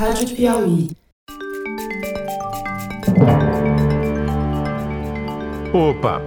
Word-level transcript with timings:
Rádio 0.00 0.34
Piauí. 0.34 0.90
Opa! 5.74 6.22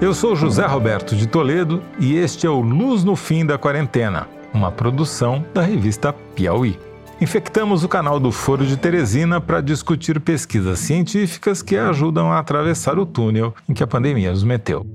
Eu 0.00 0.14
sou 0.14 0.34
José 0.34 0.64
Roberto 0.64 1.14
de 1.14 1.26
Toledo 1.26 1.82
e 2.00 2.16
este 2.16 2.46
é 2.46 2.50
o 2.50 2.62
Luz 2.62 3.04
no 3.04 3.14
Fim 3.14 3.44
da 3.44 3.58
Quarentena, 3.58 4.26
uma 4.54 4.72
produção 4.72 5.44
da 5.52 5.60
revista 5.60 6.10
Piauí. 6.10 6.78
Infectamos 7.20 7.84
o 7.84 7.88
canal 7.88 8.18
do 8.18 8.32
Foro 8.32 8.64
de 8.64 8.78
Teresina 8.78 9.42
para 9.42 9.60
discutir 9.60 10.18
pesquisas 10.20 10.78
científicas 10.78 11.60
que 11.60 11.76
ajudam 11.76 12.32
a 12.32 12.38
atravessar 12.38 12.98
o 12.98 13.04
túnel 13.04 13.54
em 13.68 13.74
que 13.74 13.84
a 13.84 13.86
pandemia 13.86 14.30
nos 14.30 14.42
meteu. 14.42 14.86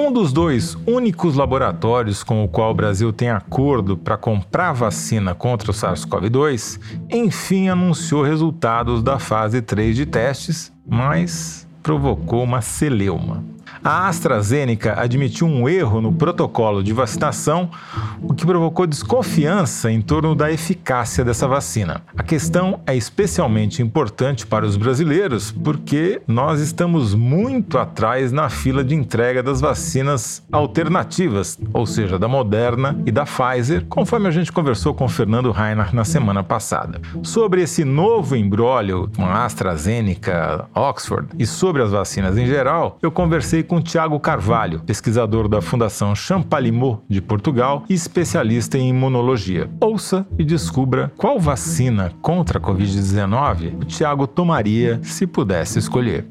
Um 0.00 0.10
dos 0.10 0.32
dois 0.32 0.78
únicos 0.86 1.36
laboratórios 1.36 2.24
com 2.24 2.42
o 2.42 2.48
qual 2.48 2.70
o 2.70 2.74
Brasil 2.74 3.12
tem 3.12 3.28
acordo 3.28 3.98
para 3.98 4.16
comprar 4.16 4.72
vacina 4.72 5.34
contra 5.34 5.70
o 5.70 5.74
SARS-CoV-2, 5.74 6.80
enfim 7.10 7.68
anunciou 7.68 8.22
resultados 8.22 9.02
da 9.02 9.18
fase 9.18 9.60
3 9.60 9.94
de 9.94 10.06
testes, 10.06 10.72
mas 10.88 11.68
provocou 11.82 12.42
uma 12.42 12.62
celeuma. 12.62 13.44
A 13.82 14.08
AstraZeneca 14.08 15.00
admitiu 15.00 15.46
um 15.46 15.66
erro 15.66 16.02
no 16.02 16.12
protocolo 16.12 16.82
de 16.82 16.92
vacinação, 16.92 17.70
o 18.22 18.34
que 18.34 18.44
provocou 18.44 18.86
desconfiança 18.86 19.90
em 19.90 20.02
torno 20.02 20.34
da 20.34 20.52
eficácia 20.52 21.24
dessa 21.24 21.48
vacina. 21.48 22.02
A 22.14 22.22
questão 22.22 22.80
é 22.86 22.94
especialmente 22.94 23.80
importante 23.82 24.46
para 24.46 24.66
os 24.66 24.76
brasileiros 24.76 25.50
porque 25.50 26.20
nós 26.28 26.60
estamos 26.60 27.14
muito 27.14 27.78
atrás 27.78 28.30
na 28.32 28.50
fila 28.50 28.84
de 28.84 28.94
entrega 28.94 29.42
das 29.42 29.62
vacinas 29.62 30.42
alternativas, 30.52 31.58
ou 31.72 31.86
seja, 31.86 32.18
da 32.18 32.28
Moderna 32.28 33.00
e 33.06 33.10
da 33.10 33.24
Pfizer, 33.24 33.86
conforme 33.86 34.28
a 34.28 34.30
gente 34.30 34.52
conversou 34.52 34.92
com 34.92 35.08
Fernando 35.08 35.50
Reiner 35.50 35.94
na 35.94 36.04
semana 36.04 36.42
passada. 36.42 37.00
Sobre 37.22 37.62
esse 37.62 37.82
novo 37.82 38.36
embrólio 38.36 39.10
com 39.16 39.24
a 39.24 39.46
AstraZeneca, 39.46 40.66
Oxford 40.74 41.28
e 41.38 41.46
sobre 41.46 41.80
as 41.80 41.92
vacinas 41.92 42.36
em 42.36 42.44
geral, 42.44 42.98
eu 43.00 43.10
conversei 43.10 43.62
com 43.70 43.80
Tiago 43.80 44.18
Carvalho, 44.18 44.80
pesquisador 44.80 45.46
da 45.46 45.62
Fundação 45.62 46.12
Champalimau 46.12 47.04
de 47.08 47.22
Portugal 47.22 47.84
e 47.88 47.94
especialista 47.94 48.76
em 48.76 48.88
imunologia. 48.88 49.70
Ouça 49.80 50.26
e 50.36 50.42
descubra 50.42 51.12
qual 51.16 51.38
vacina 51.38 52.12
contra 52.20 52.58
a 52.58 52.60
Covid-19 52.60 53.80
o 53.80 53.84
Tiago 53.84 54.26
tomaria 54.26 54.98
se 55.04 55.24
pudesse 55.24 55.78
escolher. 55.78 56.26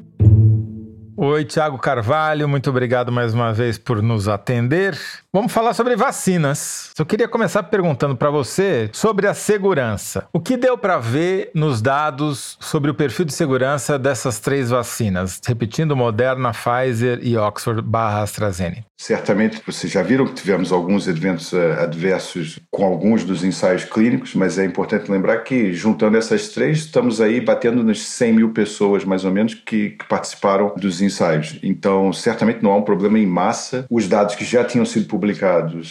Oi, 1.16 1.44
Tiago 1.46 1.78
Carvalho, 1.78 2.46
muito 2.46 2.68
obrigado 2.68 3.10
mais 3.10 3.32
uma 3.32 3.54
vez 3.54 3.78
por 3.78 4.02
nos 4.02 4.28
atender. 4.28 4.98
Vamos 5.32 5.52
falar 5.52 5.74
sobre 5.74 5.94
vacinas. 5.94 6.90
Eu 6.98 7.06
queria 7.06 7.28
começar 7.28 7.62
perguntando 7.62 8.16
para 8.16 8.30
você 8.30 8.90
sobre 8.92 9.28
a 9.28 9.34
segurança. 9.34 10.26
O 10.32 10.40
que 10.40 10.56
deu 10.56 10.76
para 10.76 10.98
ver 10.98 11.52
nos 11.54 11.80
dados 11.80 12.58
sobre 12.58 12.90
o 12.90 12.94
perfil 12.94 13.24
de 13.24 13.32
segurança 13.32 13.96
dessas 13.96 14.40
três 14.40 14.70
vacinas? 14.70 15.40
Repetindo, 15.46 15.94
Moderna, 15.94 16.50
Pfizer 16.50 17.20
e 17.22 17.36
Oxford 17.36 17.80
barra 17.80 18.22
AstraZeneca. 18.22 18.84
Certamente 18.98 19.62
vocês 19.64 19.90
já 19.90 20.02
viram 20.02 20.26
que 20.26 20.34
tivemos 20.34 20.72
alguns 20.72 21.06
eventos 21.08 21.54
eh, 21.54 21.76
adversos 21.80 22.58
com 22.70 22.84
alguns 22.84 23.24
dos 23.24 23.42
ensaios 23.42 23.84
clínicos, 23.84 24.34
mas 24.34 24.58
é 24.58 24.64
importante 24.64 25.10
lembrar 25.10 25.38
que, 25.38 25.72
juntando 25.72 26.18
essas 26.18 26.48
três, 26.48 26.80
estamos 26.80 27.18
aí 27.18 27.40
batendo 27.40 27.82
nas 27.82 28.00
100 28.00 28.32
mil 28.34 28.50
pessoas, 28.50 29.02
mais 29.04 29.24
ou 29.24 29.30
menos, 29.30 29.54
que, 29.54 29.90
que 29.90 30.04
participaram 30.06 30.74
dos 30.76 31.00
ensaios. 31.00 31.58
Então, 31.62 32.12
certamente 32.12 32.62
não 32.62 32.72
há 32.72 32.76
um 32.76 32.82
problema 32.82 33.18
em 33.18 33.26
massa. 33.26 33.86
Os 33.88 34.06
dados 34.06 34.34
que 34.34 34.44
já 34.44 34.64
tinham 34.64 34.84
sido 34.84 35.06
publicados 35.06 35.19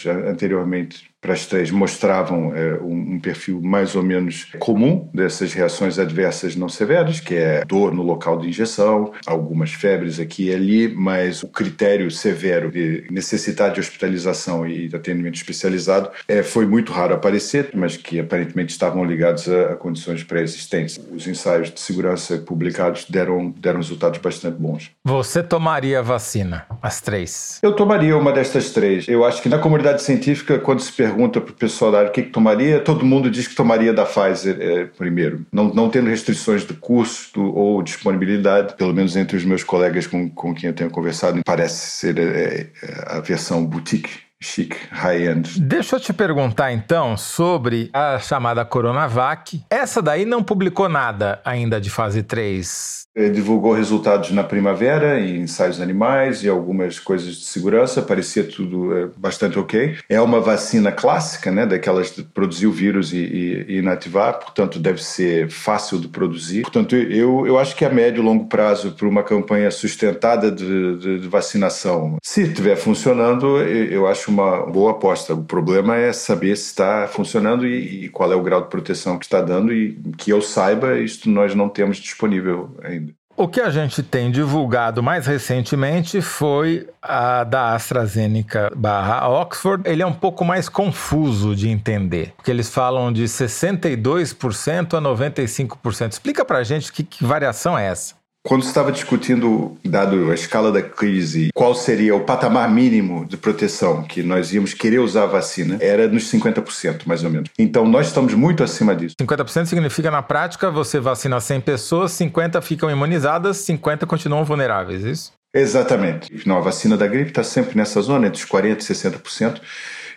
anteriormente 0.06 1.09
para 1.20 1.34
as 1.34 1.44
três 1.44 1.70
mostravam 1.70 2.54
é, 2.54 2.74
um, 2.80 3.14
um, 3.14 3.20
perfil 3.20 3.60
mais 3.60 3.94
ou 3.94 4.02
menos 4.02 4.48
comum 4.58 5.08
dessas 5.12 5.52
reações 5.52 5.98
adversas 5.98 6.56
não 6.56 6.68
severas, 6.68 7.20
que 7.20 7.34
é 7.34 7.62
dor 7.64 7.92
no 7.92 8.02
local 8.02 8.38
de 8.38 8.48
injeção, 8.48 9.12
algumas 9.26 9.72
febres 9.72 10.18
aqui 10.18 10.46
e 10.46 10.54
ali, 10.54 10.88
mas 10.88 11.42
o 11.42 11.48
critério 11.48 12.10
severo 12.10 12.70
de 12.70 13.04
necessidade 13.10 13.74
de 13.74 13.80
hospitalização 13.80 14.66
e 14.66 14.88
de 14.88 14.96
atendimento 14.96 15.34
especializado 15.34 16.10
é, 16.26 16.42
foi 16.42 16.66
muito 16.66 16.90
raro 16.90 17.14
aparecer, 17.14 17.70
mas 17.74 17.96
que 17.96 18.18
aparentemente 18.18 18.72
estavam 18.72 19.04
ligados 19.04 19.46
a, 19.48 19.72
a 19.72 19.76
condições 19.76 20.24
pré-existentes. 20.24 20.98
Os 21.12 21.26
ensaios 21.26 21.70
de 21.70 21.80
segurança 21.80 22.38
publicados 22.38 23.04
deram, 23.04 23.50
deram 23.58 23.78
resultados 23.78 24.18
bastante 24.18 24.56
bons. 24.58 24.90
Você 25.04 25.42
tomaria 25.42 25.98
a 25.98 26.02
vacina, 26.02 26.66
as 26.80 27.00
três? 27.00 27.58
Eu 27.62 27.72
tomaria 27.72 28.16
uma 28.16 28.32
destas 28.32 28.70
três. 28.70 29.06
Eu 29.06 29.24
acho 29.24 29.42
que 29.42 29.48
na 29.48 29.58
comunidade 29.58 30.02
científica, 30.02 30.58
quando 30.58 30.80
se 30.80 30.92
pergunta 30.92 31.09
pergunta 31.10 31.40
para 31.40 31.50
o 31.50 31.54
pessoal 31.54 31.90
da 31.90 31.98
área 31.98 32.10
o 32.10 32.12
que, 32.12 32.22
que, 32.22 32.30
tomaria, 32.30 32.80
todo 32.80 33.04
mundo 33.04 33.30
diz 33.30 33.48
que 33.48 33.54
tomaria 33.54 33.92
da 33.92 34.04
Pfizer 34.04 34.56
é, 34.60 34.84
primeiro. 34.84 35.44
Não, 35.52 35.72
não 35.74 35.90
tendo 35.90 36.08
restrições 36.08 36.64
de 36.64 36.74
custo 36.74 37.42
ou 37.42 37.82
disponibilidade, 37.82 38.74
pelo 38.74 38.94
menos 38.94 39.16
entre 39.16 39.36
os 39.36 39.44
meus 39.44 39.64
colegas 39.64 40.06
com, 40.06 40.28
com 40.30 40.54
quem 40.54 40.68
eu 40.68 40.74
tenho 40.74 40.90
conversado, 40.90 41.40
parece 41.44 41.90
ser 41.90 42.18
é, 42.18 42.66
a 43.06 43.20
versão 43.20 43.64
boutique 43.64 44.29
chique, 44.42 44.76
high-end. 44.90 45.60
Deixa 45.60 45.96
eu 45.96 46.00
te 46.00 46.12
perguntar 46.12 46.72
então 46.72 47.16
sobre 47.16 47.90
a 47.92 48.18
chamada 48.18 48.64
Coronavac. 48.64 49.62
Essa 49.68 50.00
daí 50.00 50.24
não 50.24 50.42
publicou 50.42 50.88
nada 50.88 51.40
ainda 51.44 51.80
de 51.80 51.90
fase 51.90 52.22
3 52.22 53.00
divulgou 53.28 53.72
resultados 53.72 54.30
na 54.30 54.44
primavera 54.44 55.20
em 55.20 55.40
ensaios 55.40 55.80
animais 55.80 56.44
e 56.44 56.48
algumas 56.48 56.98
coisas 56.98 57.36
de 57.36 57.44
segurança, 57.44 58.00
parecia 58.00 58.44
tudo 58.44 58.96
é, 58.96 59.08
bastante 59.16 59.58
ok. 59.58 59.96
É 60.08 60.20
uma 60.20 60.40
vacina 60.40 60.92
clássica, 60.92 61.50
né, 61.50 61.66
daquelas 61.66 62.14
de 62.14 62.22
produzir 62.22 62.66
o 62.66 62.72
vírus 62.72 63.12
e, 63.12 63.18
e, 63.18 63.64
e, 63.68 63.78
inativar, 63.78 64.38
portanto 64.38 64.78
deve 64.78 65.02
ser 65.02 65.50
fácil 65.50 65.98
de 65.98 66.08
produzir. 66.08 66.62
Portanto, 66.62 66.94
eu, 66.94 67.46
eu 67.46 67.58
acho 67.58 67.74
que 67.74 67.84
a 67.84 67.90
médio 67.90 68.22
e 68.22 68.24
longo 68.24 68.46
prazo, 68.46 68.92
para 68.92 69.08
uma 69.08 69.22
campanha 69.22 69.70
sustentada 69.70 70.50
de, 70.50 70.96
de, 70.96 71.18
de 71.18 71.28
vacinação, 71.28 72.16
se 72.22 72.42
estiver 72.42 72.76
funcionando, 72.76 73.58
eu 73.58 74.06
acho 74.06 74.29
uma 74.30 74.66
boa 74.66 74.92
aposta. 74.92 75.34
O 75.34 75.44
problema 75.44 75.96
é 75.96 76.12
saber 76.12 76.56
se 76.56 76.66
está 76.66 77.08
funcionando 77.08 77.66
e, 77.66 78.04
e 78.04 78.08
qual 78.08 78.32
é 78.32 78.36
o 78.36 78.42
grau 78.42 78.62
de 78.62 78.68
proteção 78.68 79.18
que 79.18 79.24
está 79.24 79.40
dando 79.40 79.72
e 79.72 80.00
que 80.16 80.30
eu 80.30 80.40
saiba, 80.40 80.98
isto 80.98 81.28
nós 81.28 81.54
não 81.54 81.68
temos 81.68 81.98
disponível 81.98 82.76
ainda. 82.82 83.12
O 83.40 83.48
que 83.48 83.58
a 83.58 83.70
gente 83.70 84.02
tem 84.02 84.30
divulgado 84.30 85.02
mais 85.02 85.26
recentemente 85.26 86.20
foi 86.20 86.86
a 87.00 87.42
da 87.42 87.74
AstraZeneca 87.74 88.70
barra 88.76 89.26
Oxford. 89.30 89.88
Ele 89.88 90.02
é 90.02 90.06
um 90.06 90.12
pouco 90.12 90.44
mais 90.44 90.68
confuso 90.68 91.56
de 91.56 91.70
entender, 91.70 92.34
porque 92.36 92.50
eles 92.50 92.68
falam 92.68 93.10
de 93.10 93.24
62% 93.24 94.92
a 94.92 95.00
95%. 95.00 96.12
Explica 96.12 96.44
pra 96.44 96.62
gente 96.62 96.92
que, 96.92 97.02
que 97.02 97.24
variação 97.24 97.78
é 97.78 97.86
essa. 97.86 98.19
Quando 98.42 98.62
estava 98.62 98.90
discutindo, 98.90 99.76
dado 99.84 100.30
a 100.30 100.34
escala 100.34 100.72
da 100.72 100.80
crise, 100.80 101.50
qual 101.54 101.74
seria 101.74 102.14
o 102.16 102.20
patamar 102.20 102.70
mínimo 102.70 103.26
de 103.26 103.36
proteção 103.36 104.02
que 104.02 104.22
nós 104.22 104.50
íamos 104.50 104.72
querer 104.72 104.98
usar 104.98 105.24
a 105.24 105.26
vacina, 105.26 105.76
era 105.78 106.08
nos 106.08 106.24
50%, 106.32 107.02
mais 107.04 107.22
ou 107.22 107.30
menos. 107.30 107.50
Então, 107.58 107.86
nós 107.86 108.06
estamos 108.06 108.32
muito 108.32 108.62
acima 108.62 108.96
disso. 108.96 109.14
50% 109.20 109.66
significa, 109.66 110.10
na 110.10 110.22
prática, 110.22 110.70
você 110.70 110.98
vacina 110.98 111.38
100 111.38 111.60
pessoas, 111.60 112.12
50 112.12 112.62
ficam 112.62 112.90
imunizadas, 112.90 113.58
50 113.58 114.06
continuam 114.06 114.42
vulneráveis, 114.42 115.04
é 115.04 115.10
isso? 115.10 115.32
Exatamente. 115.52 116.48
Não, 116.48 116.56
a 116.56 116.60
vacina 116.60 116.96
da 116.96 117.06
gripe 117.06 117.30
está 117.30 117.44
sempre 117.44 117.76
nessa 117.76 118.00
zona, 118.00 118.28
entre 118.28 118.42
os 118.42 118.48
40% 118.48 118.80
e 118.80 118.94
60%, 118.94 119.60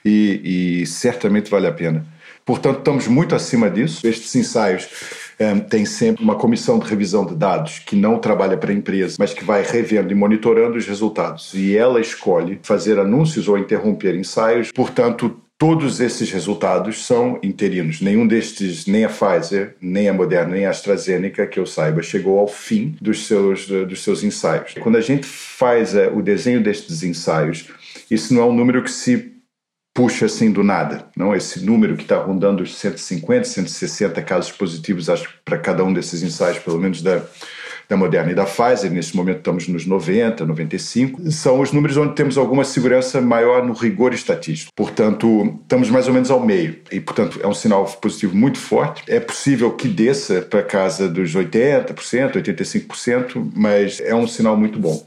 e, 0.05 0.81
e 0.81 0.85
certamente 0.85 1.51
vale 1.51 1.67
a 1.67 1.73
pena. 1.73 2.05
Portanto, 2.45 2.79
estamos 2.79 3.07
muito 3.07 3.35
acima 3.35 3.69
disso. 3.69 4.05
Estes 4.07 4.35
ensaios 4.35 4.88
um, 5.46 5.59
tem 5.59 5.86
sempre 5.86 6.24
uma 6.24 6.36
comissão 6.36 6.80
de 6.80 6.88
revisão 6.90 7.26
de 7.26 7.36
dados 7.36 7.80
que 7.80 7.96
não 7.96 8.20
trabalha 8.20 8.58
para 8.58 8.72
a 8.72 8.76
empresa, 8.76 9.16
mas 9.20 9.34
que 9.34 9.44
vai 9.44 9.64
revendo 9.64 10.12
e 10.12 10.16
monitorando 10.16 10.78
os 10.78 10.86
resultados. 10.86 11.54
E 11.54 11.76
ela 11.76 12.00
escolhe 12.00 12.59
fazer 12.64 13.00
anúncios 13.00 13.48
ou 13.48 13.58
interromper 13.58 14.16
ensaios. 14.16 14.72
Portanto, 14.72 15.36
todos 15.58 16.00
esses 16.00 16.30
resultados 16.32 17.06
são 17.06 17.40
interinos. 17.42 18.02
Nenhum 18.02 18.28
destes, 18.28 18.86
nem 18.86 19.06
a 19.06 19.09
Pfizer, 19.09 19.76
nem 19.80 20.09
a 20.09 20.14
Moderna, 20.14 20.56
nem 20.56 20.66
a 20.66 20.70
AstraZeneca, 20.70 21.47
que 21.47 21.59
eu 21.59 21.66
saiba, 21.66 22.02
chegou 22.02 22.38
ao 22.40 22.47
fim 22.47 22.96
dos 23.02 23.28
seus, 23.28 23.67
dos 23.67 24.03
seus 24.03 24.23
ensaios. 24.23 24.73
Quando 24.82 24.97
a 24.97 25.02
gente 25.02 25.26
faz 25.26 25.94
uh, 25.94 26.12
o 26.14 26.22
desenho 26.22 26.62
destes 26.62 27.02
ensaios, 27.03 27.70
isso 28.12 28.34
não 28.34 28.41
é 28.41 28.46
um 28.46 28.53
número 28.53 28.84
que 28.84 28.91
se 28.91 29.33
puxa 29.93 30.25
assim 30.25 30.51
do 30.51 30.63
nada. 30.63 31.05
Não 31.16 31.35
esse 31.35 31.63
número 31.63 31.95
que 31.95 32.03
está 32.03 32.17
rondando 32.17 32.63
os 32.63 32.75
150, 32.75 33.45
160 33.45 34.22
casos 34.22 34.51
positivos 34.51 35.09
acho 35.09 35.29
para 35.45 35.57
cada 35.57 35.84
um 35.84 35.93
desses 35.93 36.23
ensaios, 36.23 36.59
pelo 36.59 36.79
menos 36.79 37.01
da 37.01 37.22
da 37.87 37.97
Moderna 37.97 38.31
e 38.31 38.35
da 38.35 38.45
Pfizer, 38.45 38.91
nesse 38.91 39.16
momento 39.16 39.40
estamos 39.40 39.67
nos 39.67 39.85
90, 39.85 40.45
95, 40.45 41.31
são 41.31 41.59
os 41.59 41.72
números 41.72 41.97
onde 41.97 42.16
temos 42.16 42.37
alguma 42.37 42.63
segurança 42.63 43.22
maior 43.22 43.66
no 43.66 43.73
rigor 43.73 44.13
estatístico. 44.13 44.72
Portanto, 44.75 45.59
estamos 45.61 45.90
mais 45.90 46.07
ou 46.07 46.13
menos 46.13 46.31
ao 46.31 46.43
meio 46.43 46.78
e, 46.91 46.99
portanto, 46.99 47.40
é 47.41 47.47
um 47.47 47.53
sinal 47.53 47.85
positivo 47.85 48.35
muito 48.35 48.57
forte. 48.57 49.03
É 49.07 49.19
possível 49.19 49.72
que 49.72 49.87
desça 49.87 50.41
para 50.41 50.63
casa 50.63 51.07
dos 51.07 51.35
80%, 51.35 52.34
85%, 52.34 53.51
mas 53.55 53.99
é 53.99 54.16
um 54.16 54.28
sinal 54.28 54.57
muito 54.57 54.79
bom. 54.79 55.05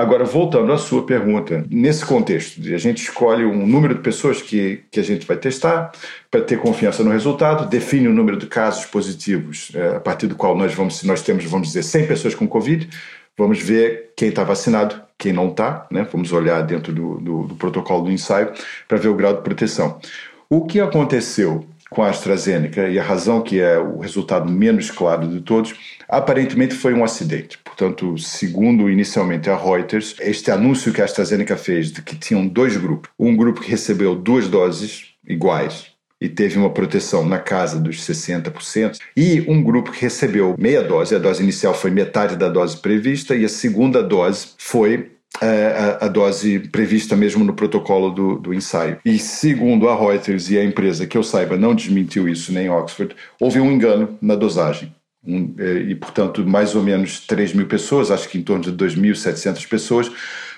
Agora, 0.00 0.24
voltando 0.24 0.72
à 0.72 0.78
sua 0.78 1.04
pergunta, 1.04 1.62
nesse 1.70 2.06
contexto, 2.06 2.58
a 2.72 2.78
gente 2.78 3.02
escolhe 3.02 3.44
um 3.44 3.66
número 3.66 3.94
de 3.94 4.00
pessoas 4.00 4.40
que, 4.40 4.82
que 4.90 4.98
a 4.98 5.02
gente 5.02 5.26
vai 5.26 5.36
testar 5.36 5.92
para 6.30 6.40
ter 6.40 6.58
confiança 6.58 7.04
no 7.04 7.10
resultado, 7.10 7.68
define 7.68 8.08
o 8.08 8.12
número 8.12 8.38
de 8.38 8.46
casos 8.46 8.86
positivos 8.86 9.70
é, 9.74 9.96
a 9.96 10.00
partir 10.00 10.26
do 10.26 10.34
qual 10.34 10.56
nós 10.56 10.72
vamos, 10.72 10.96
se 10.96 11.06
nós 11.06 11.20
temos, 11.20 11.44
vamos 11.44 11.68
dizer, 11.68 11.82
100 11.82 12.06
pessoas 12.06 12.34
com 12.34 12.48
Covid, 12.48 12.88
vamos 13.36 13.60
ver 13.60 14.14
quem 14.16 14.30
está 14.30 14.42
vacinado, 14.42 14.98
quem 15.18 15.34
não 15.34 15.50
está, 15.50 15.86
né? 15.90 16.08
vamos 16.10 16.32
olhar 16.32 16.62
dentro 16.62 16.94
do, 16.94 17.18
do, 17.20 17.42
do 17.48 17.54
protocolo 17.54 18.04
do 18.04 18.10
ensaio 18.10 18.52
para 18.88 18.96
ver 18.96 19.08
o 19.08 19.14
grau 19.14 19.34
de 19.34 19.42
proteção. 19.42 20.00
O 20.48 20.64
que 20.64 20.80
aconteceu 20.80 21.66
com 21.90 22.02
a 22.02 22.08
AstraZeneca 22.08 22.88
e 22.88 22.98
a 22.98 23.02
razão 23.02 23.42
que 23.42 23.60
é 23.60 23.76
o 23.78 23.98
resultado 23.98 24.50
menos 24.50 24.90
claro 24.90 25.26
de 25.26 25.40
todos, 25.40 25.74
aparentemente 26.08 26.74
foi 26.74 26.94
um 26.94 27.02
acidente. 27.02 27.58
Portanto, 27.58 28.16
segundo 28.16 28.88
inicialmente 28.88 29.50
a 29.50 29.56
Reuters, 29.56 30.14
este 30.20 30.50
anúncio 30.50 30.92
que 30.92 31.02
a 31.02 31.04
AstraZeneca 31.04 31.56
fez 31.56 31.90
de 31.90 32.00
que 32.00 32.16
tinham 32.16 32.46
dois 32.46 32.76
grupos, 32.76 33.10
um 33.18 33.36
grupo 33.36 33.60
que 33.60 33.70
recebeu 33.70 34.14
duas 34.14 34.46
doses 34.46 35.14
iguais 35.26 35.90
e 36.20 36.28
teve 36.28 36.58
uma 36.58 36.70
proteção 36.70 37.26
na 37.26 37.38
casa 37.38 37.80
dos 37.80 38.06
60%, 38.06 38.98
e 39.16 39.40
um 39.48 39.62
grupo 39.62 39.90
que 39.90 40.02
recebeu 40.02 40.54
meia 40.58 40.82
dose, 40.82 41.14
a 41.14 41.18
dose 41.18 41.42
inicial 41.42 41.72
foi 41.72 41.90
metade 41.90 42.36
da 42.36 42.48
dose 42.48 42.76
prevista 42.76 43.34
e 43.34 43.44
a 43.44 43.48
segunda 43.48 44.02
dose 44.02 44.48
foi 44.58 45.12
a, 45.38 46.06
a, 46.06 46.08
dose 46.08 46.58
prevista 46.58 47.14
mesmo 47.14 47.44
no 47.44 47.54
protocolo 47.54 48.10
do, 48.10 48.38
do, 48.38 48.54
ensaio. 48.54 48.98
E 49.04 49.18
segundo 49.18 49.88
a 49.88 49.96
Reuters 49.96 50.50
e 50.50 50.58
a 50.58 50.64
empresa 50.64 51.06
que 51.06 51.16
eu 51.16 51.22
saiba 51.22 51.56
não 51.56 51.74
desmentiu 51.74 52.28
isso 52.28 52.52
nem 52.52 52.68
Oxford, 52.68 53.14
houve 53.38 53.60
um 53.60 53.70
engano 53.70 54.18
na 54.20 54.34
dosagem. 54.34 54.94
Um, 55.24 55.54
é, 55.58 55.72
e, 55.74 55.94
portanto, 55.94 56.46
mais 56.46 56.74
ou 56.74 56.82
menos 56.82 57.20
3 57.20 57.52
mil 57.54 57.66
pessoas, 57.66 58.10
acho 58.10 58.28
que 58.28 58.38
em 58.38 58.42
torno 58.42 58.64
de 58.64 58.72
2.700 58.72 59.68
pessoas, 59.68 60.10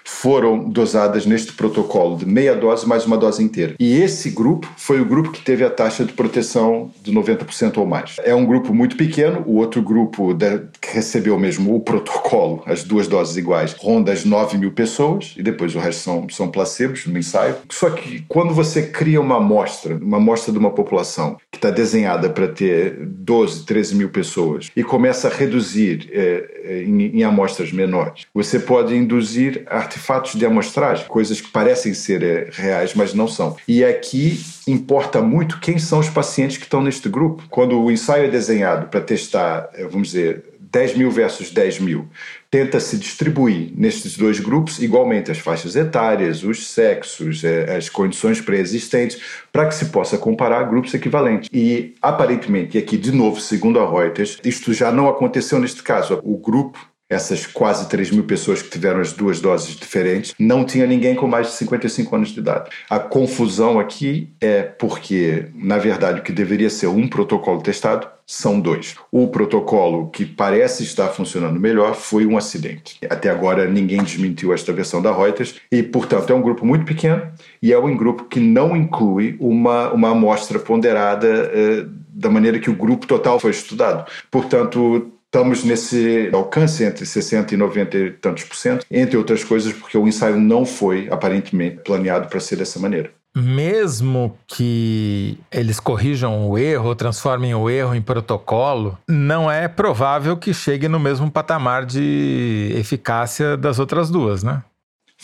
foram 0.05 0.69
dosadas 0.69 1.27
neste 1.27 1.53
protocolo 1.53 2.17
de 2.17 2.27
meia 2.27 2.55
dose 2.55 2.87
mais 2.87 3.07
uma 3.07 3.17
dose 3.17 3.43
inteira. 3.43 3.75
E 3.79 4.01
esse 4.01 4.31
grupo 4.31 4.69
foi 4.77 5.01
o 5.01 5.05
grupo 5.05 5.31
que 5.31 5.41
teve 5.41 5.65
a 5.65 5.71
taxa 5.71 6.05
de 6.05 6.13
proteção 6.13 6.91
de 7.03 7.13
90% 7.13 7.79
ou 7.79 7.87
mais. 7.87 8.17
É 8.25 8.35
um 8.35 8.45
grupo 8.45 8.75
muito 8.75 8.97
pequeno, 8.97 9.43
o 9.47 9.57
outro 9.57 9.83
grupo 9.83 10.37
que 10.81 10.95
recebeu 10.95 11.39
mesmo 11.39 11.75
o 11.75 11.81
protocolo, 11.81 12.63
as 12.67 12.85
duas 12.85 13.07
doses 13.07 13.37
iguais, 13.37 13.75
ronda 13.79 14.13
as 14.13 14.25
9 14.25 14.59
mil 14.59 14.73
pessoas, 14.73 15.35
e 15.37 15.43
depois 15.43 15.75
o 15.75 15.79
resto 15.79 16.03
são, 16.03 16.27
são 16.31 16.51
placebos 16.51 17.07
no 17.07 17.19
ensaio. 17.19 17.57
Só 17.71 17.91
que 17.91 18.25
quando 18.29 18.55
você 18.55 18.83
cria 18.83 19.21
uma 19.21 19.37
amostra, 19.37 19.97
uma 19.97 20.17
amostra 20.17 20.53
de 20.53 20.59
uma 20.59 20.71
população 20.71 21.37
que 21.51 21.59
está 21.59 21.71
desenhada 21.71 22.29
para 22.29 22.49
ter 22.49 22.97
12, 23.07 23.65
13 23.65 23.95
mil 23.95 24.09
pessoas, 24.09 24.71
e 24.77 24.83
começa 24.83 25.29
a 25.29 25.31
reduzir 25.31 26.09
é, 26.13 26.83
em, 26.87 27.19
em 27.19 27.25
amostras 27.25 27.73
menores, 27.73 28.27
você 28.35 28.59
pode 28.59 28.95
induzir 28.95 29.63
a 29.67 29.81
artefatos 29.93 30.35
de 30.35 30.47
amostragem, 30.47 31.07
coisas 31.07 31.41
que 31.41 31.49
parecem 31.49 31.93
ser 31.93 32.23
é, 32.23 32.49
reais, 32.51 32.95
mas 32.95 33.13
não 33.13 33.29
são. 33.29 33.57
E 33.69 33.85
aqui 33.85 34.41
importa 34.67 35.21
muito 35.21 35.61
quem 35.61 35.79
são 35.79 35.99
os 35.99 36.09
pacientes 36.09 36.57
que 36.57 36.65
estão 36.65 36.83
neste 36.83 37.09
grupo. 37.09 37.43
Quando 37.51 37.79
o 37.79 37.91
ensaio 37.91 38.25
é 38.25 38.29
desenhado 38.29 38.87
para 38.89 39.01
testar, 39.01 39.69
é, 39.75 39.85
vamos 39.85 40.09
dizer, 40.09 40.45
10 40.59 40.97
mil 40.97 41.11
versus 41.11 41.51
10 41.51 41.81
mil, 41.81 42.09
tenta 42.51 42.81
se 42.81 42.97
distribuir 42.97 43.71
nestes 43.77 44.17
dois 44.17 44.41
grupos 44.41 44.79
igualmente 44.79 45.31
as 45.31 45.39
faixas 45.39 45.77
etárias, 45.77 46.43
os 46.43 46.67
sexos, 46.67 47.45
é, 47.45 47.77
as 47.77 47.91
condições 47.91 48.41
pré-existentes, 48.41 49.21
para 49.53 49.67
que 49.67 49.75
se 49.75 49.87
possa 49.87 50.17
comparar 50.17 50.63
grupos 50.65 50.95
equivalentes. 50.95 51.51
E 51.53 51.95
aparentemente, 52.01 52.79
e 52.79 52.81
aqui 52.81 52.97
de 52.97 53.13
novo, 53.13 53.39
segundo 53.39 53.79
a 53.79 53.91
Reuters, 53.91 54.39
isto 54.43 54.73
já 54.73 54.91
não 54.91 55.09
aconteceu 55.09 55.59
neste 55.59 55.83
caso. 55.83 56.19
O 56.23 56.39
grupo 56.39 56.92
essas 57.13 57.47
quase 57.47 57.89
3 57.89 58.11
mil 58.11 58.25
pessoas 58.25 58.63
que 58.63 58.71
tiveram 58.71 59.01
as 59.01 59.13
duas 59.13 59.41
doses 59.41 59.77
diferentes, 59.77 60.35
não 60.39 60.65
tinha 60.65 60.87
ninguém 60.87 61.15
com 61.15 61.27
mais 61.27 61.49
de 61.49 61.53
55 61.55 62.17
anos 62.17 62.29
de 62.31 62.41
idade. 62.41 62.71
A 62.89 62.99
confusão 62.99 63.79
aqui 63.79 64.31
é 64.41 64.63
porque, 64.63 65.47
na 65.55 65.79
verdade, 65.79 66.21
o 66.21 66.23
que 66.23 66.33
deveria 66.33 66.71
ser 66.71 66.87
um 66.87 67.07
protocolo 67.07 67.63
testado 67.63 68.09
são 68.27 68.59
dois. 68.59 68.95
O 69.11 69.29
protocolo 69.29 70.09
que 70.09 70.25
parece 70.25 70.85
estar 70.85 71.09
funcionando 71.09 71.61
melhor 71.61 71.95
foi 71.95 72.25
um 72.25 72.39
acidente. 72.39 72.97
Até 73.11 73.29
agora 73.29 73.69
ninguém 73.69 74.03
desmentiu 74.03 74.53
esta 74.55 74.73
versão 74.73 75.03
da 75.03 75.15
Reuters 75.15 75.57
e, 75.71 75.83
portanto, 75.83 76.33
é 76.33 76.35
um 76.35 76.41
grupo 76.41 76.65
muito 76.65 76.85
pequeno 76.85 77.31
e 77.61 77.73
é 77.73 77.79
um 77.79 77.97
grupo 77.97 78.25
que 78.25 78.41
não 78.41 78.77
inclui 78.77 79.37
uma, 79.39 79.93
uma 79.93 80.11
amostra 80.11 80.59
ponderada 80.59 81.27
eh, 81.27 81.85
da 82.09 82.31
maneira 82.31 82.59
que 82.59 82.71
o 82.71 82.77
grupo 82.77 83.07
total 83.07 83.39
foi 83.39 83.51
estudado. 83.51 84.09
Portanto, 84.31 85.13
Estamos 85.35 85.65
nesse 85.65 86.29
alcance 86.31 86.85
entre 86.85 87.07
60% 87.07 87.53
e 87.53 87.57
90 87.57 87.97
e 87.97 88.11
tantos 88.11 88.45
por 88.45 88.55
cento, 88.55 88.85
entre 88.91 89.17
outras 89.17 89.43
coisas 89.43 89.73
porque 89.73 89.97
o 89.97 90.07
ensaio 90.07 90.39
não 90.39 90.67
foi 90.67 91.09
aparentemente 91.11 91.79
planeado 91.79 92.29
para 92.29 92.39
ser 92.39 92.57
dessa 92.57 92.79
maneira. 92.79 93.11
Mesmo 93.35 94.37
que 94.47 95.39
eles 95.51 95.81
corrijam 95.81 96.47
o 96.51 96.59
erro, 96.59 96.95
transformem 96.95 97.55
o 97.55 97.71
erro 97.71 97.95
em 97.95 98.03
protocolo, 98.03 98.99
não 99.09 99.51
é 99.51 99.69
provável 99.69 100.37
que 100.37 100.53
chegue 100.53 100.87
no 100.87 101.01
mesmo 101.01 101.31
patamar 101.31 101.87
de 101.87 102.75
eficácia 102.77 103.57
das 103.57 103.79
outras 103.79 104.11
duas, 104.11 104.43
né? 104.43 104.63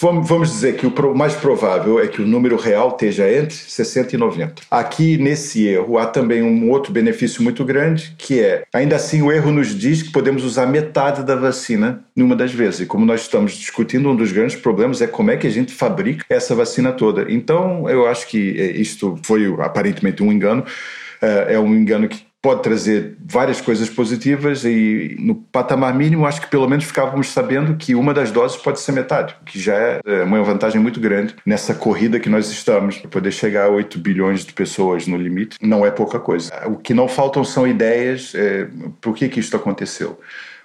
Vamos 0.00 0.52
dizer 0.52 0.76
que 0.76 0.86
o 0.86 1.14
mais 1.14 1.34
provável 1.34 1.98
é 1.98 2.06
que 2.06 2.22
o 2.22 2.26
número 2.26 2.56
real 2.56 2.90
esteja 2.90 3.28
entre 3.28 3.56
60 3.56 4.14
e 4.14 4.18
90. 4.18 4.62
Aqui, 4.70 5.18
nesse 5.18 5.66
erro, 5.66 5.98
há 5.98 6.06
também 6.06 6.40
um 6.40 6.70
outro 6.70 6.92
benefício 6.92 7.42
muito 7.42 7.64
grande, 7.64 8.14
que 8.16 8.38
é, 8.38 8.62
ainda 8.72 8.94
assim, 8.94 9.22
o 9.22 9.32
erro 9.32 9.50
nos 9.50 9.76
diz 9.76 10.00
que 10.00 10.12
podemos 10.12 10.44
usar 10.44 10.66
metade 10.66 11.24
da 11.24 11.34
vacina 11.34 12.04
numa 12.14 12.36
das 12.36 12.52
vezes. 12.52 12.82
E 12.82 12.86
como 12.86 13.04
nós 13.04 13.22
estamos 13.22 13.54
discutindo, 13.54 14.08
um 14.08 14.14
dos 14.14 14.30
grandes 14.30 14.54
problemas 14.54 15.02
é 15.02 15.08
como 15.08 15.32
é 15.32 15.36
que 15.36 15.48
a 15.48 15.50
gente 15.50 15.72
fabrica 15.72 16.24
essa 16.30 16.54
vacina 16.54 16.92
toda. 16.92 17.26
Então, 17.28 17.90
eu 17.90 18.06
acho 18.06 18.28
que 18.28 18.54
é, 18.56 18.70
isto 18.70 19.18
foi 19.24 19.52
aparentemente 19.58 20.22
um 20.22 20.32
engano. 20.32 20.64
É, 21.20 21.54
é 21.54 21.58
um 21.58 21.74
engano 21.74 22.08
que 22.08 22.27
pode 22.48 22.62
trazer 22.62 23.14
várias 23.26 23.60
coisas 23.60 23.90
positivas 23.90 24.64
e 24.64 25.14
no 25.20 25.34
patamar 25.34 25.94
mínimo 25.94 26.24
acho 26.24 26.40
que 26.40 26.46
pelo 26.46 26.66
menos 26.66 26.86
ficávamos 26.86 27.28
sabendo 27.30 27.76
que 27.76 27.94
uma 27.94 28.14
das 28.14 28.30
doses 28.30 28.56
pode 28.56 28.80
ser 28.80 28.92
metade, 28.92 29.36
que 29.44 29.60
já 29.60 29.74
é, 29.74 30.00
é 30.02 30.22
uma 30.22 30.42
vantagem 30.42 30.80
muito 30.80 30.98
grande 30.98 31.36
nessa 31.44 31.74
corrida 31.74 32.18
que 32.18 32.30
nós 32.30 32.50
estamos 32.50 32.96
poder 33.10 33.32
chegar 33.32 33.66
a 33.66 33.68
8 33.68 33.98
bilhões 33.98 34.46
de 34.46 34.54
pessoas 34.54 35.06
no 35.06 35.18
limite, 35.18 35.58
não 35.60 35.84
é 35.84 35.90
pouca 35.90 36.18
coisa. 36.18 36.50
O 36.66 36.76
que 36.76 36.94
não 36.94 37.06
faltam 37.06 37.44
são 37.44 37.68
ideias 37.68 38.34
é, 38.34 38.66
por 38.98 39.14
que 39.14 39.28
que 39.28 39.40
isto 39.40 39.54
aconteceu. 39.54 40.18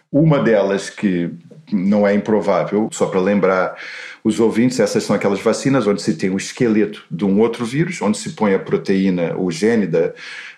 Uma 0.10 0.40
delas 0.40 0.90
que 0.90 1.32
não 1.70 2.08
é 2.08 2.14
improvável, 2.14 2.88
só 2.94 3.08
para 3.08 3.20
lembrar 3.20 3.76
os 4.24 4.40
ouvintes, 4.40 4.80
essas 4.80 5.04
são 5.04 5.16
aquelas 5.16 5.42
vacinas 5.42 5.86
onde 5.86 6.02
se 6.02 6.16
tem 6.16 6.30
o 6.30 6.38
esqueleto 6.38 7.04
de 7.12 7.26
um 7.26 7.40
outro 7.40 7.66
vírus, 7.66 8.02
onde 8.02 8.18
se 8.18 8.30
põe 8.32 8.54
a 8.54 8.60
proteína, 8.60 9.36
o 9.38 9.52
gene 9.52 9.86
da, 9.86 10.14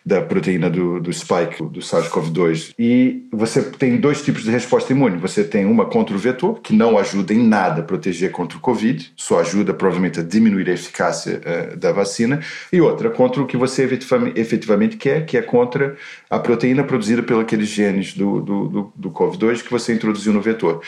da 0.05 0.21
proteína 0.21 0.69
do, 0.69 0.99
do 0.99 1.11
spike, 1.11 1.63
do 1.63 1.79
SARS-CoV-2. 1.79 2.75
E 2.77 3.27
você 3.31 3.63
tem 3.63 3.97
dois 3.97 4.21
tipos 4.21 4.43
de 4.43 4.51
resposta 4.51 4.93
imune. 4.93 5.17
Você 5.17 5.43
tem 5.43 5.65
uma 5.65 5.85
contra 5.85 6.15
o 6.15 6.19
vetor, 6.19 6.61
que 6.61 6.73
não 6.73 6.95
ajuda 6.95 7.33
em 7.33 7.39
nada 7.39 7.81
a 7.81 7.83
proteger 7.83 8.31
contra 8.31 8.55
o 8.55 8.61
Covid, 8.61 9.11
só 9.15 9.39
ajuda 9.39 9.73
provavelmente 9.73 10.19
a 10.19 10.23
diminuir 10.23 10.69
a 10.69 10.73
eficácia 10.73 11.41
uh, 11.41 11.75
da 11.75 11.91
vacina, 11.91 12.39
e 12.71 12.79
outra 12.79 13.09
contra 13.09 13.41
o 13.41 13.47
que 13.47 13.57
você 13.57 13.83
efetivamente 14.35 14.95
quer, 14.95 15.25
que 15.25 15.37
é 15.37 15.41
contra 15.41 15.95
a 16.29 16.37
proteína 16.37 16.83
produzida 16.83 17.23
pelos 17.23 17.41
aqueles 17.41 17.69
genes 17.69 18.13
do, 18.13 18.41
do, 18.41 18.67
do, 18.67 18.93
do 18.95 19.11
Covid-2 19.11 19.63
que 19.63 19.71
você 19.71 19.91
introduziu 19.91 20.31
no 20.31 20.41
vetor. 20.41 20.81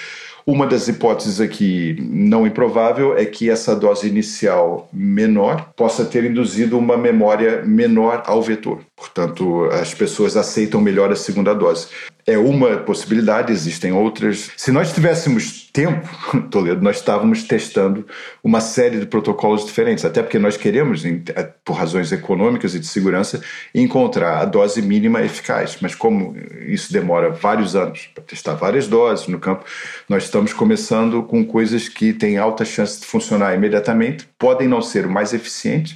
Uma 0.48 0.66
das 0.66 0.88
hipóteses 0.88 1.42
aqui 1.42 1.98
não 2.10 2.48
improvável 2.48 3.18
é 3.18 3.26
que 3.26 3.50
essa 3.50 3.76
dose 3.76 4.08
inicial 4.08 4.88
menor 4.94 5.74
possa 5.76 6.06
ter 6.06 6.24
induzido 6.24 6.78
uma 6.78 6.96
memória 6.96 7.64
menor 7.66 8.24
ao 8.26 8.42
vetor. 8.42 8.80
Portanto, 8.96 9.66
as 9.74 9.94
pessoas 9.94 10.38
aceitam 10.38 10.80
melhor 10.80 11.12
a 11.12 11.18
segunda 11.18 11.54
dose 11.54 11.88
é 12.30 12.38
uma 12.38 12.76
possibilidade, 12.76 13.54
existem 13.54 13.94
outras. 13.94 14.52
Se 14.58 14.70
nós 14.70 14.92
tivéssemos 14.92 15.70
tempo, 15.72 16.06
Toledo, 16.52 16.82
nós 16.82 16.98
estávamos 16.98 17.44
testando 17.44 18.06
uma 18.44 18.60
série 18.60 19.00
de 19.00 19.06
protocolos 19.06 19.66
diferentes, 19.66 20.04
até 20.04 20.22
porque 20.22 20.38
nós 20.38 20.58
queremos, 20.58 21.06
é, 21.06 21.50
por 21.64 21.78
razões 21.78 22.12
econômicas 22.12 22.76
e 22.76 22.80
de 22.80 22.86
segurança, 22.86 23.42
encontrar 23.74 24.40
a 24.40 24.46
dose 24.46 24.82
mínima 24.82 25.22
eficaz. 25.22 25.78
Mas 25.82 25.96
como 25.96 26.36
isso 26.68 26.92
demora 26.92 27.30
vários 27.30 27.78
anos 27.78 28.10
para 28.14 28.26
testar 28.26 28.56
várias 28.56 28.90
doses 28.90 29.30
no 29.30 29.40
campo, 29.40 29.64
nós 30.10 30.24
estamos 30.24 30.52
começando 30.52 31.24
com 31.24 31.46
coisas 31.46 31.88
que 31.88 32.12
têm 32.12 32.38
alta 32.38 32.66
chance 32.66 33.00
de 33.00 33.06
funcionar 33.06 33.56
imediatamente, 33.56 34.28
podem 34.38 34.68
não 34.68 34.82
ser 34.82 35.08
mais 35.08 35.34
eficientes, 35.34 35.96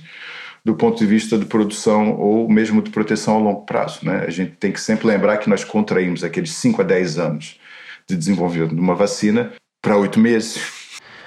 do 0.64 0.76
ponto 0.76 0.98
de 0.98 1.06
vista 1.06 1.38
de 1.38 1.46
produção 1.46 2.16
ou 2.20 2.48
mesmo 2.50 2.82
de 2.82 2.92
proteção 2.92 3.38
a 3.38 3.40
longo 3.40 3.66
prazo. 3.66 4.00
Né? 4.04 4.24
A 4.26 4.30
gente 4.30 4.52
tem 4.54 4.72
que 4.72 4.80
sempre 4.80 5.08
lembrar 5.08 5.38
que 5.38 5.50
nós 5.50 5.64
contraímos 5.64 6.24
aqueles 6.24 6.52
5 6.52 6.82
a 6.82 6.84
10 6.84 7.20
anos 7.20 7.60
de 8.08 8.16
desenvolvimento 8.16 8.76
de 8.76 8.82
uma 8.82 8.96
vacina 8.96 9.52
para 9.82 9.98
oito 9.98 10.20
meses. 10.20 10.82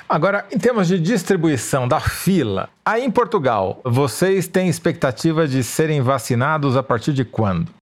Agora, 0.09 0.47
em 0.53 0.59
termos 0.59 0.87
de 0.87 1.01
distribuição 1.01 1.89
da 1.89 1.99
fila, 1.99 2.69
aí 2.85 3.05
em 3.05 3.11
Portugal, 3.11 3.81
vocês 3.85 4.47
têm 4.47 4.69
expectativa 4.69 5.49
de 5.49 5.65
serem 5.65 6.03
vacinados 6.03 6.77
a 6.77 6.83
partir 6.83 7.13
de 7.13 7.25
quando? 7.25 7.73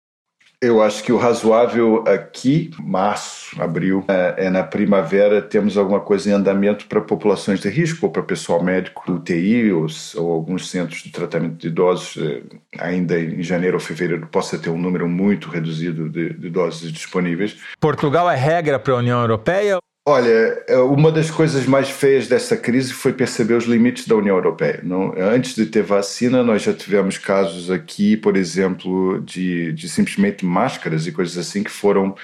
Eu 0.62 0.80
acho 0.80 1.02
que 1.02 1.12
o 1.12 1.16
razoável 1.16 2.04
aqui, 2.06 2.70
março, 2.78 3.60
abril, 3.60 4.04
é, 4.06 4.46
é 4.46 4.50
na 4.50 4.62
primavera, 4.62 5.42
temos 5.42 5.76
alguma 5.76 5.98
coisa 5.98 6.30
em 6.30 6.32
andamento 6.32 6.86
para 6.86 7.00
populações 7.00 7.58
de 7.58 7.68
risco 7.68 8.06
ou 8.06 8.12
para 8.12 8.22
pessoal 8.22 8.62
médico 8.62 9.02
do 9.04 9.14
UTI 9.16 9.72
ou, 9.72 9.88
ou, 10.18 10.32
alguns 10.32 10.70
centros 10.70 11.02
de 11.02 11.10
tratamento 11.10 11.56
de 11.56 11.66
idosos. 11.66 12.16
É, 12.16 12.42
ainda 12.78 13.18
em 13.18 13.42
janeiro 13.42 13.76
ou 13.76 13.80
fevereiro 13.80 14.28
possa 14.28 14.56
ter 14.56 14.70
um 14.70 14.78
número 14.78 15.08
muito 15.08 15.50
reduzido 15.50 16.08
de, 16.08 16.32
de 16.32 16.48
doses 16.48 16.92
disponíveis. 16.92 17.56
Portugal 17.80 18.30
é 18.30 18.36
regra 18.36 18.78
para 18.78 18.94
a 18.94 18.98
União 18.98 19.20
Europeia? 19.20 19.78
Olha, 20.04 20.64
é, 20.66 20.76
uma 20.78 21.12
das 21.12 21.30
coisas 21.30 21.64
mais 21.64 21.88
feias 21.88 22.26
dessa 22.26 22.56
crise 22.56 22.92
foi 22.92 23.12
perceber 23.12 23.54
os 23.54 23.64
limites 23.66 24.06
da 24.06 24.16
União 24.16 24.34
Europeia. 24.34 24.80
Não, 24.82 25.14
antes 25.16 25.54
de 25.54 25.64
ter 25.64 25.82
vacina, 25.82 26.42
nós 26.42 26.62
já 26.62 26.74
tivemos 26.74 27.18
casos 27.18 27.70
aqui, 27.70 28.16
por 28.16 28.36
exemplo, 28.36 29.20
de, 29.20 29.72
de 29.72 29.88
simplesmente 29.88 30.44
máscaras 30.44 31.06
e 31.06 31.12
coisas 31.12 31.38
assim 31.38 31.62
que 31.62 31.70
foram 31.70 32.16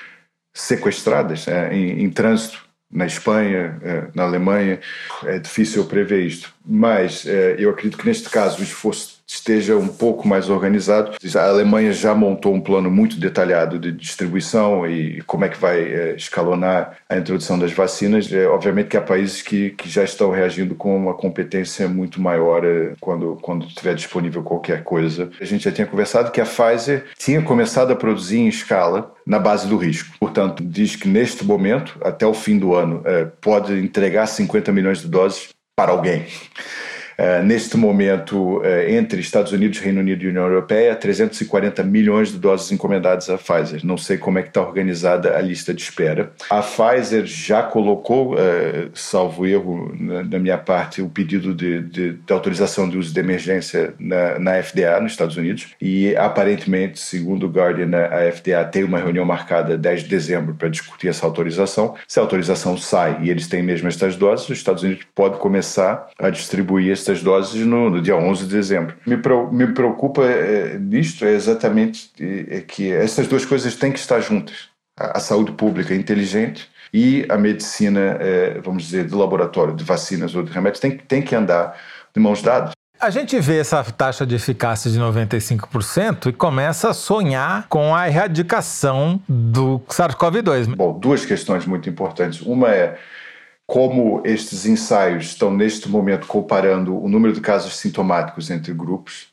sequestradas 0.53 1.47
é, 1.47 1.73
em, 1.73 2.03
em, 2.03 2.11
trânsito 2.11 2.67
na 2.91 3.07
Espanha, 3.07 3.79
é, 3.83 4.09
na 4.13 4.25
Alemanha. 4.25 4.81
É 5.25 5.39
difícil 5.39 5.85
prever 5.87 6.27
isto, 6.27 6.53
mas 6.67 7.25
é, 7.27 7.55
eu 7.61 7.71
acredito 7.71 7.99
que 7.99 8.07
neste 8.07 8.29
caso 8.29 8.59
o 8.59 8.65
esforço 8.65 9.18
esteja 9.29 9.77
um 9.77 9.89
pouco 9.89 10.27
mais 10.27 10.49
organizado. 10.49 11.13
A 11.37 11.49
Alemanha 11.49 11.93
já 11.93 12.15
montou 12.15 12.55
um 12.55 12.61
plano 12.61 12.91
muito 12.91 13.21
detalhado 13.21 13.79
de 13.79 13.93
distribuição 13.93 14.89
e 14.89 15.21
como 15.23 15.45
é 15.45 15.49
que 15.51 15.59
vai 15.59 15.81
é, 15.81 16.15
escalonar 16.17 16.97
a 17.07 17.19
introdução 17.19 17.59
das 17.59 17.73
vacinas. 17.73 18.33
É, 18.33 18.47
obviamente 18.47 18.89
que 18.89 18.97
há 18.97 19.03
países 19.03 19.43
que, 19.43 19.71
que 19.71 19.89
já 19.89 20.03
estão 20.03 20.31
reagindo 20.31 20.75
com 20.75 20.97
uma 20.97 21.13
competência 21.13 21.87
muito 21.87 22.21
maior 22.21 22.65
é, 22.65 22.95
quando, 23.01 23.39
quando 23.43 23.67
tiver 23.67 23.95
disponível 23.95 24.43
qualquer 24.43 24.83
coisa. 24.83 25.31
A 25.39 25.45
gente 25.45 25.65
já 25.65 25.73
tinha 25.73 25.87
conversado 25.87 26.31
que 26.31 26.41
a 26.41 26.47
Pfizer 26.47 27.05
tinha 27.19 27.43
começado 27.43 27.93
a 27.93 27.97
produzir 27.97 28.39
em 28.39 28.49
escala 28.49 29.15
na 29.27 29.39
base 29.39 29.69
do 29.69 29.77
risco. 29.77 30.17
Portanto, 30.19 30.65
diz 30.65 30.97
que 30.97 31.07
neste 31.07 31.45
momento, 31.45 31.99
até 32.03 32.27
o 32.27 32.33
fim 32.33 32.59
do 32.59 32.75
ano, 32.75 33.03
é, 33.05 33.27
pode 33.41 33.75
entregar 33.75 34.27
50 34.27 34.73
milhões 34.73 35.01
de 35.01 35.09
doses 35.09 35.51
para 35.77 35.93
alguém. 35.93 36.27
Uh, 37.21 37.43
neste 37.43 37.77
momento, 37.77 38.59
uh, 38.59 38.65
entre 38.89 39.21
Estados 39.21 39.51
Unidos, 39.51 39.81
Reino 39.81 39.99
Unido 39.99 40.23
e 40.23 40.29
União 40.29 40.45
Europeia, 40.45 40.95
340 40.95 41.83
milhões 41.83 42.31
de 42.31 42.39
doses 42.39 42.71
encomendadas 42.71 43.29
à 43.29 43.37
Pfizer. 43.37 43.85
Não 43.85 43.97
sei 43.97 44.17
como 44.17 44.39
é 44.39 44.43
que 44.43 44.49
está 44.49 44.61
organizada 44.63 45.37
a 45.37 45.41
lista 45.41 45.75
de 45.75 45.83
espera. 45.83 46.31
A 46.49 46.63
Pfizer 46.63 47.27
já 47.27 47.61
colocou, 47.65 48.35
uh, 48.35 48.39
salvo 48.95 49.45
erro 49.45 49.93
na, 49.99 50.23
na, 50.23 50.39
minha 50.39 50.57
parte, 50.57 51.03
o 51.03 51.09
pedido 51.09 51.53
de, 51.53 51.83
de, 51.83 52.13
de, 52.13 52.33
autorização 52.33 52.89
de 52.89 52.97
uso 52.97 53.13
de 53.13 53.19
emergência 53.19 53.95
na, 53.99 54.39
na, 54.39 54.63
FDA, 54.63 55.01
nos 55.01 55.11
Estados 55.11 55.37
Unidos, 55.37 55.75
e 55.83 56.15
aparentemente, 56.15 57.01
segundo 57.01 57.47
o 57.47 57.51
Guardian, 57.51 57.91
a 57.97 58.31
FDA 58.31 58.65
tem 58.65 58.85
uma 58.85 58.99
reunião 59.01 59.25
marcada 59.25 59.77
10 59.77 60.05
de 60.05 60.09
dezembro 60.09 60.55
para 60.55 60.69
discutir 60.69 61.09
essa 61.09 61.27
autorização. 61.27 61.97
Se 62.07 62.21
a 62.21 62.23
autorização 62.23 62.77
sai 62.77 63.19
e 63.23 63.31
eles 63.31 63.49
têm 63.49 63.61
mesmo 63.61 63.89
estas 63.89 64.15
doses, 64.15 64.49
os 64.49 64.57
Estados 64.57 64.85
Unidos 64.85 65.05
pode 65.17 65.39
começar 65.39 66.07
a 66.17 66.31
distribuir 66.31 66.93
estas 67.09 67.23
doses 67.23 67.65
no, 67.65 67.89
no 67.89 68.03
dia 68.03 68.17
11 68.17 68.45
de 68.45 68.51
dezembro. 68.51 68.95
Me, 69.07 69.17
pro, 69.17 69.51
me 69.53 69.67
preocupa 69.69 70.23
é, 70.25 70.79
nisto 70.79 71.25
é 71.25 71.33
exatamente 71.33 72.11
é, 72.21 72.61
que 72.61 72.93
essas 72.93 73.27
duas 73.27 73.45
coisas 73.45 73.75
têm 73.75 73.91
que 73.91 73.99
estar 73.99 74.21
juntas. 74.21 74.69
A, 74.99 75.19
a 75.19 75.21
saúde 75.21 75.53
pública 75.53 75.95
inteligente 75.95 76.69
e 76.93 77.27
a 77.29 77.39
medicina, 77.39 78.19
é, 78.21 78.61
vamos 78.63 78.85
dizer, 78.85 79.07
de 79.07 79.15
laboratório, 79.15 79.75
de 79.75 79.85
vacinas 79.85 80.35
ou 80.35 80.43
de 80.43 80.53
remédios, 80.53 80.81
tem, 80.81 80.97
tem 80.97 81.23
que 81.23 81.35
andar 81.35 81.77
de 82.15 82.21
mãos 82.21 82.43
dadas. 82.43 82.73
A 83.01 83.11
gente 83.11 83.39
vê 83.39 83.61
essa 83.61 83.83
taxa 83.85 84.27
de 84.27 84.35
eficácia 84.35 84.91
de 84.91 84.99
95% 84.99 86.27
e 86.27 86.33
começa 86.33 86.91
a 86.91 86.95
sonhar 86.95 87.67
com 87.69 87.95
a 87.95 88.09
erradicação 88.09 89.21
do 89.29 89.81
SARS-CoV-2. 89.89 90.75
Bom, 90.75 90.99
duas 90.99 91.25
questões 91.25 91.65
muito 91.65 91.89
importantes. 91.89 92.41
Uma 92.41 92.71
é 92.71 92.99
como 93.69 94.23
estes 94.25 94.65
ensaios 94.65 95.27
estão 95.27 95.53
neste 95.53 95.91
momento 95.91 96.27
comparando 96.27 96.99
o 96.99 97.07
número 97.07 97.35
de 97.35 97.41
casos 97.43 97.77
sintomáticos 97.77 98.51
entre 98.51 98.73
grupos, 98.73 99.29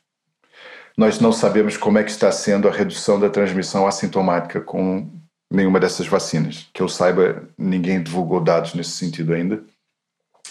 nós 0.94 1.18
não 1.18 1.32
sabemos 1.32 1.78
como 1.78 1.96
é 1.96 2.04
que 2.04 2.10
está 2.10 2.30
sendo 2.30 2.68
a 2.68 2.70
redução 2.70 3.18
da 3.18 3.30
transmissão 3.30 3.86
assintomática 3.86 4.60
com 4.60 5.10
nenhuma 5.50 5.80
dessas 5.80 6.06
vacinas. 6.06 6.68
Que 6.74 6.82
eu 6.82 6.88
saiba, 6.88 7.48
ninguém 7.56 8.02
divulgou 8.02 8.38
dados 8.38 8.74
nesse 8.74 8.90
sentido 8.90 9.32
ainda. 9.32 9.64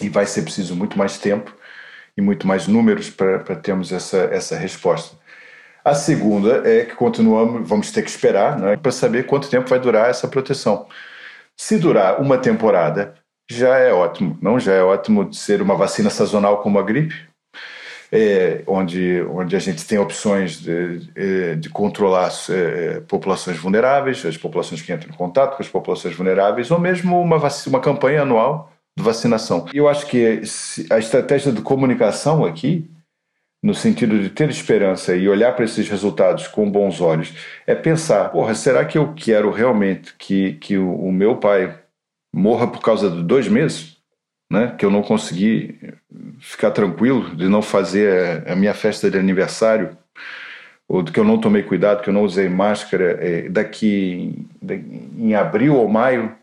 E 0.01 0.10
vai 0.10 0.25
ser 0.25 0.42
preciso 0.42 0.75
muito 0.75 0.98
mais 0.98 1.20
tempo 1.20 1.56
e 2.18 2.22
muito 2.22 2.48
mais 2.48 2.68
números 2.68 3.12
para, 3.12 3.56
termos 3.56 3.92
essa, 3.92 4.18
essa 4.32 4.58
resposta. 4.58 5.15
A 5.84 5.94
segunda 5.94 6.68
é 6.68 6.86
que 6.86 6.96
continuamos, 6.96 7.70
vamos 7.70 7.92
ter 7.92 8.01
que 8.01 8.10
esperar 8.10 8.58
né, 8.58 8.77
para 8.77 8.92
saber 8.92 9.27
quanto 9.27 9.48
tempo 9.48 9.70
vai 9.70 9.80
durar 9.80 10.10
essa 10.10 10.27
proteção. 10.27 10.88
Se 11.56 11.77
durar 11.77 12.20
uma 12.20 12.39
temporada, 12.39 13.13
já 13.50 13.78
é 13.78 13.94
ótimo. 13.94 14.38
Não 14.42 14.60
já 14.60 14.74
é 14.74 14.84
ótimo 14.84 15.25
de 15.25 15.38
ser 15.38 15.62
uma 15.62 15.75
vacina 15.75 16.10
sazonal 16.10 16.62
como 16.62 16.80
a 16.80 16.84
gripe, 16.84 17.16
é, 18.12 18.64
onde, 18.68 19.22
onde 19.30 19.56
a 19.56 19.60
gente 19.60 19.86
tem 19.86 19.98
opções 19.98 20.62
de, 20.62 21.10
é, 21.16 21.56
de 21.56 21.70
controlar 21.70 22.32
é, 22.50 23.02
populações 23.02 23.58
vulneráveis, 23.58 24.25
as 24.25 24.38
populações 24.38 24.82
que 24.82 24.92
entram 24.92 25.10
em 25.10 25.18
contato 25.18 25.58
com 25.58 25.64
as 25.64 25.70
populações 25.70 26.16
vulneráveis, 26.16 26.72
ou 26.72 26.80
mesmo 26.80 27.20
uma, 27.20 27.38
uma 27.68 27.80
campanha 27.80 28.22
anual 28.22 28.72
de 28.98 29.04
vacinação. 29.04 29.66
Eu 29.74 29.90
acho 29.90 30.06
que 30.08 30.42
a 30.90 30.98
estratégia 30.98 31.52
de 31.52 31.62
comunicação 31.62 32.46
aqui, 32.46 32.90
no 33.62 33.74
sentido 33.74 34.20
de 34.20 34.30
ter 34.30 34.50
esperança 34.50 35.16
e 35.16 35.28
olhar 35.28 35.54
para 35.56 35.66
esses 35.66 35.90
resultados 35.90 36.48
com 36.48 36.70
bons 36.70 37.02
olhos, 37.02 37.34
é 37.68 37.75
pensar: 37.75 38.30
porra, 38.30 38.56
será 38.56 38.86
que 38.86 38.98
eu 38.98 39.14
quero 39.14 39.52
realmente 39.52 40.14
que, 40.18 40.54
que 40.54 40.78
o, 40.78 40.96
o 40.96 41.12
meu 41.12 41.38
pai 41.38 41.85
morra 42.36 42.68
por 42.68 42.82
causa 42.82 43.10
de 43.10 43.24
dois 43.24 43.48
meses, 43.48 43.96
né? 44.51 44.75
Que 44.77 44.86
eu 44.86 44.92
não 44.92 45.01
consegui 45.01 45.80
ficar 46.39 46.72
tranquilo 46.72 47.34
de 47.34 47.48
não 47.48 47.62
fazer 47.62 48.44
a 48.48 48.56
minha 48.56 48.74
festa 48.74 49.10
de 49.10 49.18
aniversário 49.18 49.98
ou 50.88 51.01
de 51.01 51.12
que 51.12 51.20
eu 51.20 51.24
não 51.24 51.39
tomei 51.39 51.63
cuidado, 51.63 52.04
que 52.04 52.10
eu 52.10 52.13
não 52.13 52.24
usei 52.24 52.50
máscara. 52.50 53.18
É, 53.22 53.50
daqui 53.50 54.46
em 55.18 55.34
abril 55.34 55.77
ou 55.77 55.88
maio 55.88 56.36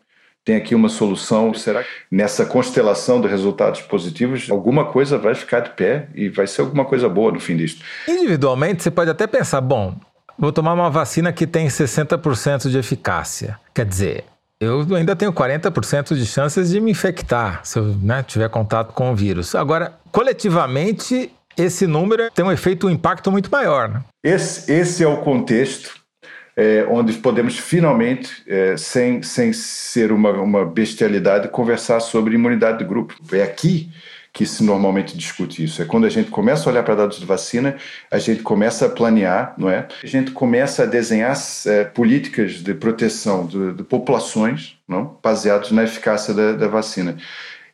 tem 0.45 0.57
aqui 0.57 0.75
uma 0.75 0.89
solução. 0.89 1.53
Será 1.53 1.85
que 1.85 1.91
nessa 2.11 2.47
constelação 2.47 3.21
de 3.21 3.29
resultados 3.29 3.83
positivos, 3.83 4.51
alguma 4.51 4.87
coisa 4.87 5.19
vai 5.19 5.35
ficar 5.35 5.61
de 5.61 5.71
pé 5.71 6.09
e 6.15 6.31
vai 6.31 6.47
ser 6.47 6.63
alguma 6.63 6.87
coisa 6.87 7.09
boa 7.09 7.33
no 7.33 7.39
fim 7.39 7.57
disto? 7.57 7.85
Individualmente, 8.09 8.83
você 8.83 8.91
pode 8.91 9.11
até 9.11 9.27
pensar, 9.27 9.61
bom, 9.61 9.95
vou 10.39 10.51
tomar 10.51 10.73
uma 10.73 10.91
vacina 10.91 11.33
que 11.33 11.47
tem 11.47 11.69
60% 11.69 12.69
de 12.71 12.79
eficácia. 12.79 13.61
Quer 13.73 13.85
dizer, 13.85 14.25
eu 14.63 14.95
ainda 14.95 15.17
tenho 15.17 15.33
40% 15.33 16.15
de 16.15 16.25
chances 16.25 16.71
de 16.71 16.81
me 16.81 16.91
infectar 16.91 17.61
se 17.65 17.79
eu 17.79 17.97
né, 18.01 18.23
tiver 18.23 18.49
contato 18.49 18.93
com 18.93 19.11
o 19.11 19.17
vírus. 19.17 19.55
Agora, 19.55 19.95
coletivamente, 20.13 21.33
esse 21.57 21.87
número 21.87 22.31
tem 22.31 22.45
um 22.45 22.53
efeito, 22.53 22.87
um 22.87 22.91
impacto 22.91 23.33
muito 23.33 23.51
maior. 23.51 23.89
Né? 23.89 24.03
Esse, 24.23 24.73
esse 24.73 25.03
é 25.03 25.09
o 25.09 25.19
contexto 25.19 26.03
é, 26.57 26.87
onde 26.89 27.15
podemos 27.15 27.59
finalmente, 27.59 28.43
é, 28.47 28.77
sem, 28.77 29.23
sem 29.23 29.53
ser 29.53 30.13
uma, 30.13 30.31
uma 30.33 30.65
bestialidade, 30.65 31.49
conversar 31.49 32.01
sobre 32.01 32.35
imunidade 32.35 32.79
de 32.79 32.85
grupo. 32.85 33.15
É 33.33 33.43
aqui 33.43 33.91
que 34.33 34.47
se 34.47 34.65
normalmente 34.65 35.17
discute 35.17 35.63
isso. 35.63 35.83
É 35.83 35.85
quando 35.85 36.07
a 36.07 36.09
gente 36.09 36.31
começa 36.31 36.69
a 36.69 36.73
olhar 36.73 36.83
para 36.83 36.95
dados 36.95 37.21
de 37.21 37.27
vacina, 37.27 37.77
a 38.11 38.19
gente 38.19 38.43
começa 38.43 38.87
a 38.87 38.89
planear, 38.89 39.55
não 39.59 39.69
é? 39.69 39.87
A 40.03 40.07
gente 40.07 40.31
começa 40.31 40.85
a 40.85 40.87
desenhar 40.87 41.37
é, 41.67 41.85
políticas 41.85 42.55
de 42.63 42.73
proteção 42.73 43.47
de, 43.47 43.75
de 43.75 43.83
populações, 43.83 44.79
não? 44.89 45.19
baseados 45.23 45.71
na 45.71 45.85
eficácia 45.85 46.33
da, 46.33 46.53
da 46.53 46.67
vacina 46.67 47.19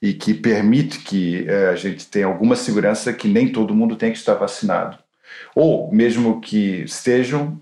e 0.01 0.13
que 0.13 0.35
permite 0.35 0.99
que 1.01 1.45
é, 1.49 1.69
a 1.69 1.77
gente 1.77 2.07
tenha 2.07 2.27
alguma 2.27 2.57
segurança 2.57 3.13
que 3.13 3.29
nem 3.29 3.49
todo 3.49 3.75
mundo 3.75 3.97
tem 3.97 4.13
que 4.13 4.19
estar 4.19 4.35
vacinado. 4.35 4.99
Ou 5.55 5.93
mesmo 5.93 6.41
que 6.41 6.83
estejam, 6.83 7.61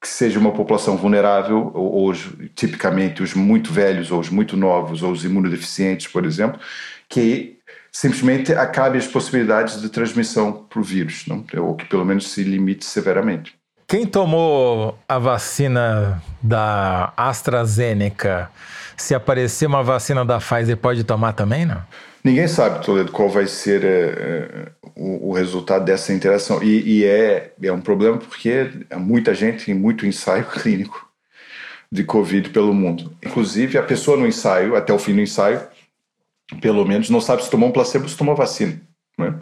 que 0.00 0.08
seja 0.08 0.38
uma 0.38 0.52
população 0.52 0.96
vulnerável, 0.96 1.70
ou, 1.74 1.92
ou 1.92 2.12
tipicamente 2.54 3.22
os 3.22 3.34
muito 3.34 3.72
velhos, 3.72 4.10
ou 4.10 4.20
os 4.20 4.30
muito 4.30 4.56
novos, 4.56 5.02
ou 5.02 5.10
os 5.10 5.24
imunodeficientes, 5.24 6.06
por 6.06 6.24
exemplo, 6.24 6.60
que 7.08 7.58
simplesmente 7.92 8.52
acabe 8.52 8.98
as 8.98 9.06
possibilidades 9.06 9.80
de 9.80 9.88
transmissão 9.88 10.52
para 10.52 10.80
o 10.80 10.82
vírus, 10.82 11.24
não? 11.26 11.44
ou 11.58 11.74
que 11.74 11.84
pelo 11.86 12.04
menos 12.04 12.30
se 12.30 12.42
limite 12.42 12.84
severamente. 12.84 13.54
Quem 13.86 14.06
tomou 14.06 14.98
a 15.08 15.18
vacina 15.18 16.22
da 16.42 17.12
AstraZeneca, 17.16 18.50
se 18.96 19.14
aparecer 19.14 19.66
uma 19.66 19.82
vacina 19.82 20.24
da 20.24 20.38
Pfizer, 20.38 20.76
pode 20.76 21.04
tomar 21.04 21.32
também, 21.32 21.64
não? 21.64 21.82
Ninguém 22.22 22.46
sabe, 22.46 22.84
Toledo, 22.84 23.10
qual 23.10 23.30
vai 23.30 23.46
ser 23.46 23.82
é, 23.84 24.68
o, 24.94 25.30
o, 25.30 25.32
resultado 25.32 25.84
dessa 25.84 26.12
interação. 26.12 26.62
E, 26.62 26.98
e, 26.98 27.04
é, 27.04 27.52
é 27.62 27.72
um 27.72 27.80
problema 27.80 28.18
porque 28.18 28.70
muita 28.96 29.32
gente 29.32 29.64
tem 29.64 29.74
muito 29.74 30.04
ensaio 30.04 30.44
clínico 30.52 31.08
de 31.90 32.04
Covid 32.04 32.50
pelo 32.50 32.74
mundo. 32.74 33.16
Inclusive, 33.24 33.78
a 33.78 33.82
pessoa 33.82 34.18
no 34.18 34.26
ensaio, 34.26 34.76
até 34.76 34.92
o 34.92 34.98
fim 34.98 35.14
do 35.14 35.22
ensaio, 35.22 35.62
pelo 36.60 36.84
menos, 36.84 37.10
não 37.10 37.20
sabe 37.20 37.44
se 37.44 37.50
tomou 37.50 37.68
um 37.68 37.72
placebo 37.72 38.04
ou 38.04 38.10
se 38.10 38.16
tomou 38.16 38.34
vacina. 38.34 38.80
Né? 39.18 39.34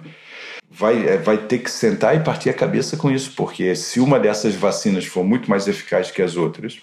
vai, 0.71 1.09
é, 1.09 1.17
vai 1.17 1.39
ter 1.39 1.59
que 1.59 1.71
sentar 1.71 2.15
e 2.17 2.23
partir 2.23 2.51
a 2.51 2.55
cabeça 2.55 2.97
com 2.97 3.11
isso, 3.11 3.33
porque 3.35 3.75
se 3.75 3.99
uma 4.01 4.21
dessas 4.21 4.55
vacinas 4.55 5.07
for 5.07 5.25
muito 5.25 5.49
mais 5.49 5.67
eficaz 5.67 6.11
que 6.11 6.23
as 6.23 6.37
outras, 6.37 6.81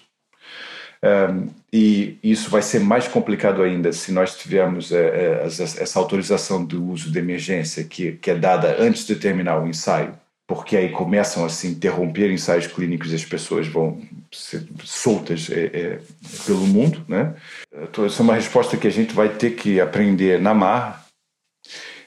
um, 1.03 1.49
e 1.71 2.17
isso 2.23 2.49
vai 2.49 2.61
ser 2.61 2.79
mais 2.79 3.07
complicado 3.07 3.61
ainda 3.61 3.91
se 3.91 4.11
nós 4.11 4.37
tivermos 4.37 4.91
é, 4.91 5.43
é, 5.43 5.45
essa 5.45 5.99
autorização 5.99 6.63
do 6.63 6.85
uso 6.85 7.11
de 7.11 7.19
emergência 7.19 7.83
que, 7.83 8.13
que 8.13 8.31
é 8.31 8.35
dada 8.35 8.77
antes 8.79 9.05
de 9.05 9.15
terminar 9.15 9.61
o 9.61 9.67
ensaio, 9.67 10.17
porque 10.47 10.75
aí 10.75 10.89
começam 10.89 11.45
a 11.45 11.49
se 11.49 11.67
interromper 11.67 12.31
ensaios 12.31 12.67
clínicos 12.67 13.11
e 13.11 13.15
as 13.15 13.25
pessoas 13.25 13.67
vão 13.67 14.01
ser 14.31 14.67
soltas 14.83 15.49
é, 15.49 15.65
é, 15.65 15.99
pelo 16.45 16.67
mundo, 16.67 17.03
né? 17.07 17.35
Então, 17.73 18.05
essa 18.05 18.21
é 18.21 18.23
uma 18.23 18.35
resposta 18.35 18.77
que 18.77 18.87
a 18.87 18.91
gente 18.91 19.13
vai 19.13 19.29
ter 19.29 19.51
que 19.51 19.79
aprender 19.79 20.41
na 20.41 20.53
marra. 20.53 21.03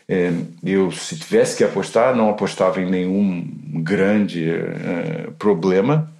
É, 0.09 0.31
eu, 0.63 0.93
se 0.93 1.19
tivesse 1.19 1.57
que 1.57 1.65
apostar, 1.65 2.15
não 2.15 2.31
apostava 2.31 2.81
em 2.81 2.89
nenhum 2.89 3.43
grande 3.83 4.49
é, 4.49 5.31
problema, 5.39 6.13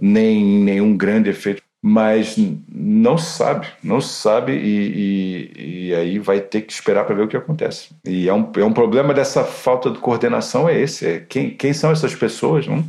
nem 0.00 0.42
nenhum 0.44 0.96
grande 0.96 1.30
efeito 1.30 1.59
mas 1.82 2.36
não 2.68 3.16
sabe, 3.16 3.66
não 3.82 4.00
sabe 4.00 4.52
e, 4.52 5.50
e, 5.56 5.88
e 5.88 5.94
aí 5.94 6.18
vai 6.18 6.40
ter 6.40 6.60
que 6.62 6.72
esperar 6.72 7.04
para 7.04 7.14
ver 7.14 7.22
o 7.22 7.28
que 7.28 7.36
acontece. 7.36 7.90
E 8.04 8.28
é 8.28 8.34
um, 8.34 8.50
é 8.56 8.64
um 8.64 8.72
problema 8.72 9.14
dessa 9.14 9.44
falta 9.44 9.90
de 9.90 9.98
coordenação 9.98 10.68
é 10.68 10.78
esse, 10.78 11.06
é 11.06 11.20
quem, 11.20 11.50
quem 11.50 11.72
são 11.72 11.90
essas 11.90 12.14
pessoas? 12.14 12.66
Não? 12.66 12.84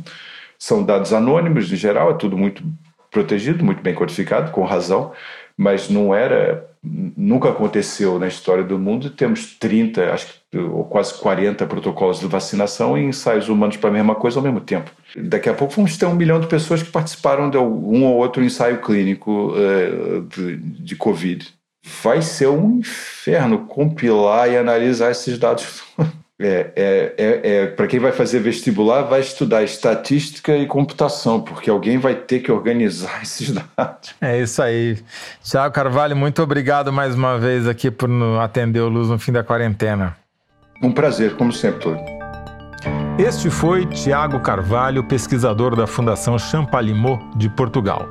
São 0.58 0.84
dados 0.84 1.12
anônimos, 1.12 1.72
em 1.72 1.76
geral, 1.76 2.10
é 2.10 2.14
tudo 2.14 2.36
muito 2.36 2.62
protegido, 3.10 3.64
muito 3.64 3.82
bem 3.82 3.94
codificado, 3.94 4.50
com 4.50 4.64
razão, 4.64 5.12
mas 5.56 5.88
não 5.88 6.14
era 6.14 6.68
nunca 6.84 7.50
aconteceu 7.50 8.18
na 8.18 8.26
história 8.26 8.64
do 8.64 8.78
mundo. 8.78 9.10
Temos 9.10 9.54
30, 9.58 10.12
acho 10.12 10.26
que, 10.50 10.58
ou 10.58 10.84
quase 10.84 11.14
40 11.14 11.64
protocolos 11.66 12.18
de 12.18 12.26
vacinação 12.26 12.98
e 12.98 13.04
ensaios 13.04 13.48
humanos 13.48 13.76
para 13.76 13.90
a 13.90 13.92
mesma 13.92 14.14
coisa 14.14 14.38
ao 14.38 14.42
mesmo 14.42 14.60
tempo. 14.60 14.90
Daqui 15.16 15.48
a 15.48 15.54
pouco 15.54 15.74
vamos 15.74 15.96
ter 15.96 16.06
um 16.06 16.14
milhão 16.14 16.40
de 16.40 16.48
pessoas 16.48 16.82
que 16.82 16.90
participaram 16.90 17.48
de 17.48 17.56
um 17.56 18.04
ou 18.04 18.16
outro 18.16 18.42
ensaio 18.42 18.80
clínico 18.80 19.52
uh, 19.52 20.22
de, 20.22 20.56
de 20.56 20.96
Covid. 20.96 21.48
Vai 22.02 22.22
ser 22.22 22.48
um 22.48 22.78
inferno 22.78 23.66
compilar 23.66 24.50
e 24.50 24.56
analisar 24.56 25.10
esses 25.10 25.38
dados 25.38 25.82
É, 26.40 26.72
é, 26.74 27.14
é, 27.16 27.56
é 27.56 27.66
para 27.66 27.86
quem 27.86 28.00
vai 28.00 28.10
fazer 28.10 28.40
vestibular, 28.40 29.02
vai 29.02 29.20
estudar 29.20 29.62
estatística 29.62 30.56
e 30.56 30.66
computação, 30.66 31.40
porque 31.40 31.70
alguém 31.70 31.98
vai 31.98 32.14
ter 32.14 32.40
que 32.40 32.50
organizar 32.50 33.20
esses 33.22 33.50
dados. 33.52 34.14
É 34.20 34.40
isso 34.40 34.60
aí. 34.62 34.98
Tiago 35.42 35.74
Carvalho, 35.74 36.16
muito 36.16 36.42
obrigado 36.42 36.92
mais 36.92 37.14
uma 37.14 37.38
vez 37.38 37.68
aqui 37.68 37.90
por 37.90 38.10
atender 38.40 38.80
o 38.80 38.88
Luz 38.88 39.08
no 39.08 39.18
fim 39.18 39.32
da 39.32 39.44
quarentena. 39.44 40.16
Um 40.82 40.90
prazer, 40.90 41.36
como 41.36 41.52
sempre. 41.52 41.96
Este 43.18 43.50
foi 43.50 43.86
Tiago 43.86 44.40
Carvalho, 44.40 45.04
pesquisador 45.04 45.76
da 45.76 45.86
Fundação 45.86 46.38
Champalimau 46.38 47.20
de 47.36 47.48
Portugal. 47.50 48.08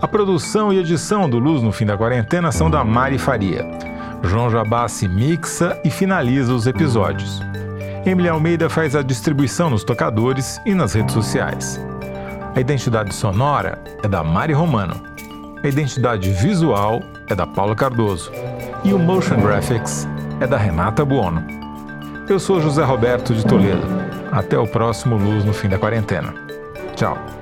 A 0.00 0.08
produção 0.08 0.72
e 0.72 0.78
edição 0.78 1.28
do 1.28 1.38
Luz 1.38 1.62
no 1.62 1.72
fim 1.72 1.84
da 1.84 1.98
quarentena 1.98 2.50
são 2.50 2.70
da 2.70 2.82
Mari 2.84 3.18
Faria. 3.18 3.66
João 4.22 4.50
Jabassi 4.50 5.06
mixa 5.08 5.78
e 5.84 5.90
finaliza 5.90 6.54
os 6.54 6.66
episódios. 6.66 7.47
Emily 8.04 8.28
Almeida 8.28 8.68
faz 8.68 8.94
a 8.94 9.02
distribuição 9.02 9.70
nos 9.70 9.84
tocadores 9.84 10.60
e 10.64 10.74
nas 10.74 10.94
redes 10.94 11.12
sociais. 11.12 11.80
A 12.54 12.60
identidade 12.60 13.14
sonora 13.14 13.82
é 14.02 14.08
da 14.08 14.22
Mari 14.22 14.52
Romano. 14.52 14.94
A 15.62 15.68
identidade 15.68 16.30
visual 16.30 17.02
é 17.28 17.34
da 17.34 17.46
Paula 17.46 17.74
Cardoso. 17.74 18.32
E 18.84 18.92
o 18.92 18.98
Motion 18.98 19.40
Graphics 19.40 20.08
é 20.40 20.46
da 20.46 20.56
Renata 20.56 21.04
Buono. 21.04 21.44
Eu 22.28 22.38
sou 22.38 22.60
José 22.60 22.84
Roberto 22.84 23.34
de 23.34 23.44
Toledo. 23.44 23.86
Até 24.30 24.58
o 24.58 24.66
próximo 24.66 25.16
Luz 25.16 25.44
no 25.44 25.52
fim 25.52 25.68
da 25.68 25.78
quarentena. 25.78 26.34
Tchau. 26.94 27.37